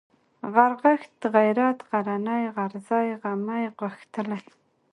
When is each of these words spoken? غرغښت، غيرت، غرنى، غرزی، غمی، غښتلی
غرغښت، 0.53 1.15
غيرت، 1.35 1.77
غرنى، 1.89 2.39
غرزی، 2.55 3.07
غمی، 3.21 3.63
غښتلی 3.79 4.39